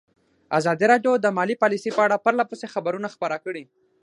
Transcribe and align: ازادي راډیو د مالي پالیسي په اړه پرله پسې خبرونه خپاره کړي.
ازادي 0.57 0.85
راډیو 0.91 1.11
د 1.19 1.25
مالي 1.37 1.55
پالیسي 1.63 1.89
په 1.93 2.01
اړه 2.05 2.21
پرله 2.25 2.43
پسې 2.49 2.65
خبرونه 2.73 3.07
خپاره 3.15 3.37
کړي. 3.45 3.63